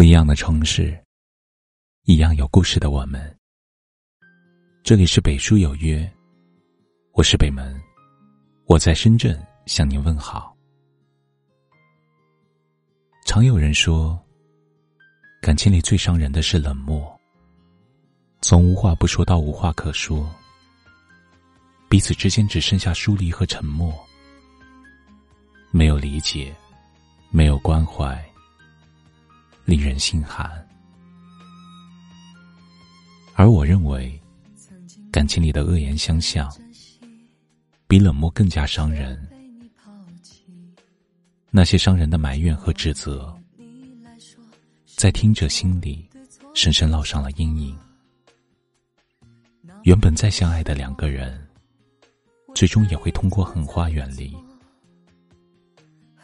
[0.00, 0.98] 不一样的城市，
[2.04, 3.38] 一样有故事的我们。
[4.82, 6.10] 这里是北书有约，
[7.12, 7.78] 我是北门，
[8.64, 10.56] 我在深圳向您问好。
[13.26, 14.18] 常有人说，
[15.42, 17.14] 感情里最伤人的是冷漠，
[18.40, 20.34] 从无话不说到无话可说，
[21.90, 23.94] 彼此之间只剩下疏离和沉默，
[25.70, 26.56] 没有理解，
[27.28, 28.18] 没有关怀。
[29.64, 30.50] 令人心寒，
[33.34, 34.20] 而我认为，
[35.12, 36.52] 感情里的恶言相向，
[37.86, 39.18] 比冷漠更加伤人。
[41.50, 43.36] 那些伤人的埋怨和指责，
[44.96, 46.08] 在听者心里
[46.54, 47.78] 深深烙上了阴影。
[49.84, 51.48] 原本再相爱的两个人，
[52.54, 54.36] 最终也会通过狠话远离。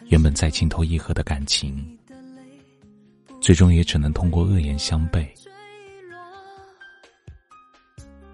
[0.09, 1.96] 原本再情投意合的感情。
[3.47, 5.33] 最终也只能通过恶言相背。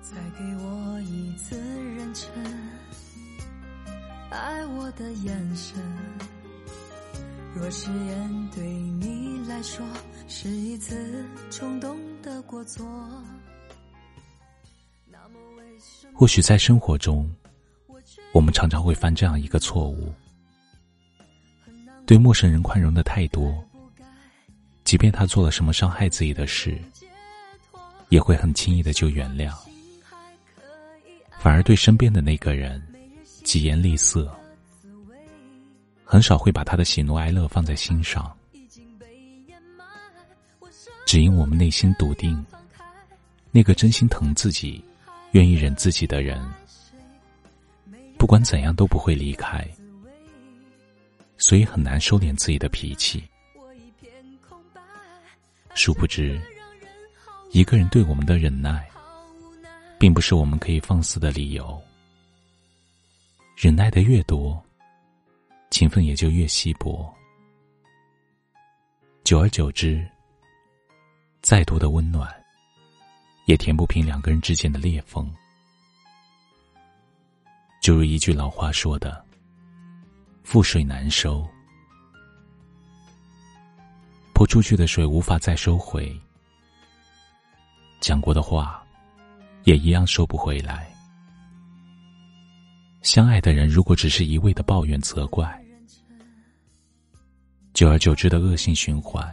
[0.00, 2.26] 再给我一次认真，
[4.30, 5.78] 爱我的眼神。
[7.54, 9.86] 若誓言对你来说
[10.28, 12.82] 是一次冲动的过错，
[16.14, 17.30] 或许在生活中，
[18.32, 20.10] 我们常常会犯这样一个错误：
[22.06, 23.62] 对陌生人宽容的太多。
[24.92, 26.78] 即便他做了什么伤害自己的事，
[28.10, 29.50] 也会很轻易的就原谅，
[31.40, 32.78] 反而对身边的那个人
[33.42, 34.30] 疾言厉色，
[36.04, 38.30] 很少会把他的喜怒哀乐放在心上。
[41.06, 42.44] 只因我们内心笃定，
[43.50, 44.84] 那个真心疼自己、
[45.30, 46.38] 愿意忍自己的人，
[48.18, 49.66] 不管怎样都不会离开，
[51.38, 53.24] 所以很难收敛自己的脾气。
[55.74, 56.40] 殊不知，
[57.50, 58.88] 一个人对我们的忍耐，
[59.98, 61.80] 并不是我们可以放肆的理由。
[63.56, 64.62] 忍耐的越多，
[65.70, 67.12] 情分也就越稀薄。
[69.24, 70.06] 久而久之，
[71.40, 72.30] 再多的温暖，
[73.46, 75.32] 也填不平两个人之间的裂缝。
[77.80, 79.24] 就如一句老话说的
[80.46, 81.48] ：“覆水难收。”
[84.42, 86.20] 泼出去的水无法再收回，
[88.00, 88.84] 讲过的话
[89.62, 90.92] 也一样收不回来。
[93.02, 95.64] 相爱的人如果只是一味的抱怨责怪，
[97.72, 99.32] 久而久之的恶性循环，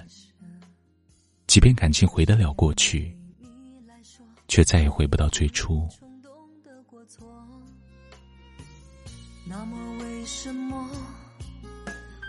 [1.48, 3.18] 即便感情回得了过去，
[4.48, 5.90] 却再也回不到最初。
[9.48, 10.88] 那么为什么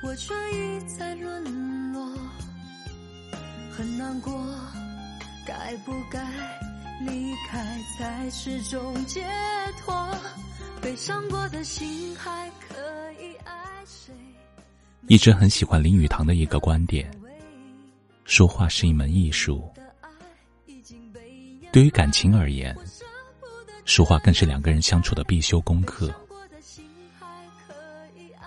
[0.02, 2.19] 我却一再沦落？
[3.80, 4.30] 很难过，
[5.46, 6.22] 该不该
[7.00, 9.26] 离开才是种解
[9.78, 10.06] 脱？
[10.82, 12.76] 悲伤过的心还可
[13.12, 13.54] 以爱
[13.86, 14.12] 谁？
[15.06, 17.10] 一直很喜欢林语堂的一个观点：
[18.26, 19.72] 说话是一门艺术。
[21.72, 22.76] 对于感情而言，
[23.86, 26.14] 说话更是两个人相处的必修功课。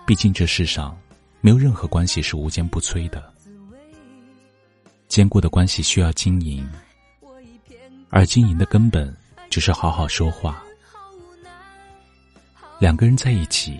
[0.06, 0.96] 毕竟这世上
[1.42, 3.33] 没有任何关系是无坚不摧的。
[5.14, 6.68] 坚固的关系需要经营，
[8.10, 9.16] 而经营的根本
[9.48, 10.64] 就是好好说话。
[12.80, 13.80] 两个人在一起，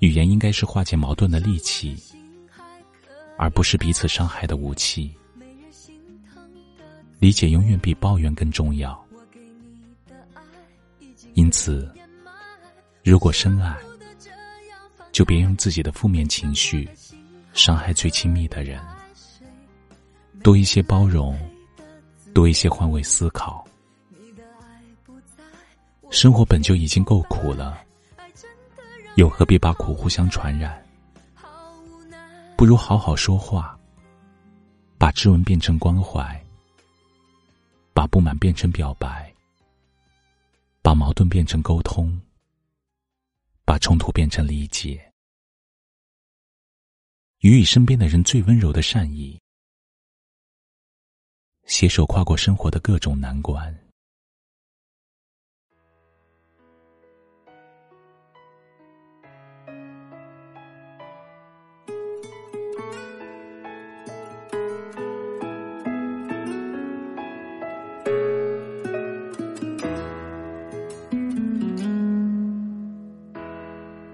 [0.00, 1.96] 语言应该是化解矛盾的利器，
[3.36, 5.14] 而不是彼此伤害的武器。
[7.20, 9.00] 理解永远比抱怨更重要。
[11.34, 11.88] 因此，
[13.04, 13.76] 如果深爱，
[15.12, 16.88] 就别用自己的负面情绪
[17.52, 18.84] 伤害最亲密的人。
[20.42, 21.38] 多一些包容，
[22.32, 23.66] 多一些换位思考。
[26.10, 27.84] 生活本就已经够苦了，
[29.16, 30.82] 又何必把苦互相传染？
[32.56, 33.78] 不如好好说话，
[34.96, 36.42] 把质问变成关怀，
[37.92, 39.32] 把不满变成表白，
[40.82, 42.18] 把矛盾变成沟通，
[43.64, 45.12] 把冲突变成理解，
[47.40, 49.38] 予以身边的人最温柔的善意。
[51.68, 53.72] 携手跨过生活的各种难关。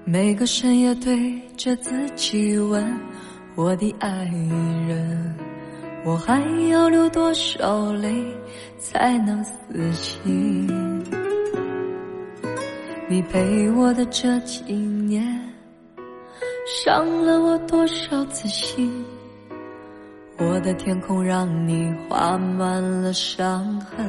[0.04, 3.00] 每个深夜对着自己问：
[3.54, 4.24] 我的爱
[4.88, 5.43] 人。
[6.04, 8.22] 我还要流多少泪
[8.78, 10.68] 才能死心？
[13.08, 15.24] 你陪我的这几年，
[16.66, 19.04] 伤了我多少次心？
[20.36, 24.04] 我的天空让你画满了伤痕。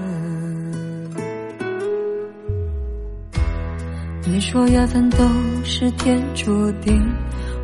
[4.28, 5.18] 你说缘分都
[5.64, 7.02] 是天注定，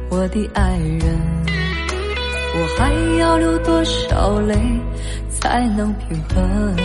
[0.10, 1.61] 我的爱人。
[2.62, 4.56] 我还要流多少泪
[5.32, 6.76] 才能平衡？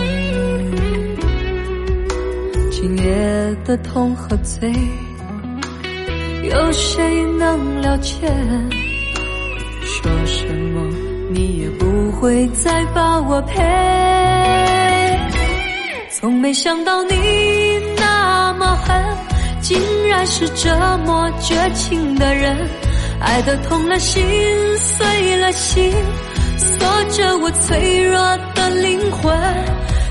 [2.71, 4.73] 今夜的痛和醉，
[6.45, 8.27] 有谁能了解？
[9.83, 10.81] 说什么
[11.31, 13.63] 你也不会再把我陪。
[16.11, 17.15] 从没想到你
[17.99, 18.97] 那么狠，
[19.61, 19.79] 竟
[20.09, 20.75] 然是这
[21.05, 22.57] 么绝情的人。
[23.21, 24.23] 爱的痛了心，
[24.79, 25.93] 碎了心，
[26.59, 26.79] 锁
[27.11, 28.19] 着我脆弱
[28.55, 29.37] 的灵魂。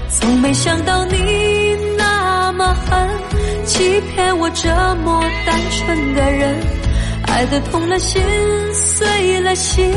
[0.10, 3.10] 从没想到你那么狠，
[3.66, 4.70] 欺骗我这
[5.04, 6.56] 么单纯的人。
[7.28, 8.22] 爱的痛了心，
[8.74, 9.92] 碎了心，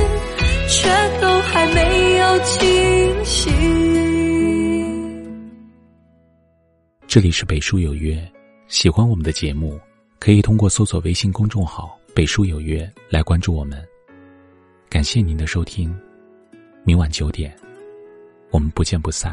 [0.69, 0.89] 却
[1.21, 3.53] 都还没有清醒。
[7.07, 8.17] 这里是北书有约，
[8.69, 9.79] 喜欢我们的节目，
[10.19, 11.98] 可以通过搜索微信公众号。
[12.19, 13.81] 北书有约，来关注我们。
[14.91, 15.97] 感谢您的收听，
[16.83, 17.57] 明晚九点，
[18.51, 19.33] 我们不见不散。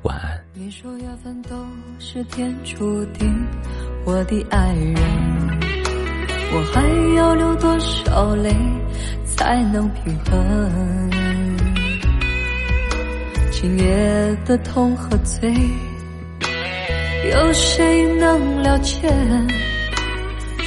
[0.00, 0.42] 晚安。
[0.54, 1.62] 你说缘分都
[1.98, 3.30] 是天注定，
[4.06, 4.96] 我的爱人，
[6.54, 8.56] 我还要流多少泪
[9.26, 11.10] 才能平衡？
[13.50, 15.52] 今夜的痛和醉，
[17.30, 19.06] 有谁能了解？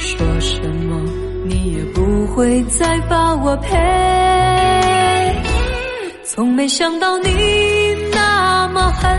[0.06, 1.02] 说什么
[1.46, 3.76] 你也不会再把我陪。
[6.24, 7.28] 从没想到你
[8.12, 9.18] 那么狠，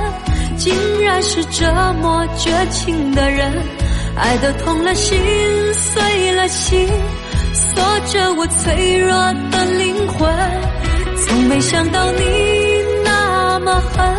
[0.56, 0.74] 竟
[1.04, 1.66] 然是这
[2.02, 3.52] 么绝情的人。
[4.16, 5.20] 爱的痛了心，
[5.74, 6.88] 碎了心，
[7.54, 9.12] 锁着我脆弱
[9.52, 10.34] 的灵魂。
[11.18, 12.24] 从没想到你
[13.04, 14.16] 那么狠，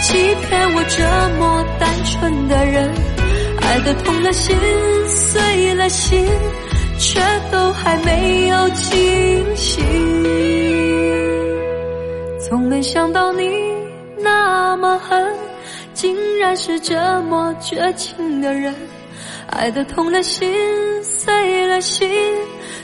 [0.00, 0.12] 欺
[0.46, 1.02] 骗我这
[1.40, 3.13] 么单纯的人。
[3.66, 4.56] 爱的痛了心，
[5.06, 6.26] 碎了心，
[6.98, 7.20] 却
[7.50, 9.84] 都还没有清醒。
[12.40, 13.50] 从没想到你
[14.18, 15.34] 那么狠，
[15.92, 18.74] 竟然是这么绝情的人。
[19.48, 20.52] 爱的痛了心，
[21.02, 22.08] 碎了心，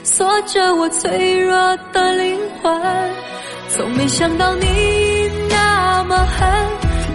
[0.03, 1.55] 锁着我脆弱
[1.93, 2.81] 的灵魂。
[3.69, 4.67] 从没想到你
[5.49, 6.49] 那么狠，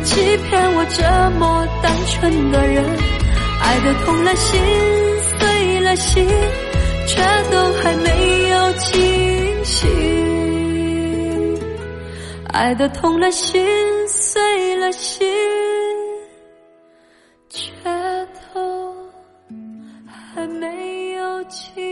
[0.02, 1.02] 欺骗我这
[1.38, 2.84] 么单纯的人。
[3.68, 4.60] 爱的痛了心，
[5.20, 6.24] 碎了心，
[7.08, 7.20] 却
[7.50, 9.88] 都还没有清醒。
[12.52, 13.66] 爱的痛了心，
[14.06, 15.28] 碎了心，
[17.48, 17.66] 却
[18.54, 18.94] 都
[20.06, 21.85] 还没有清。